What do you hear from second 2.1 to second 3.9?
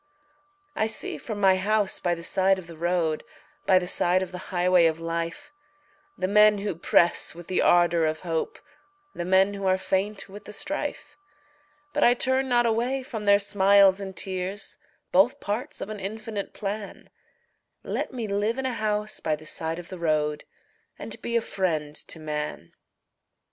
the side of the road By the